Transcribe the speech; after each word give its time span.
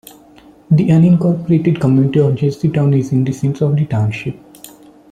The 0.71 0.87
unincorporated 0.87 1.79
community 1.79 2.21
of 2.21 2.33
Jerseytown 2.33 2.97
is 2.97 3.11
in 3.11 3.23
the 3.23 3.31
center 3.31 3.65
of 3.65 3.75
the 3.75 3.85
township. 3.85 4.35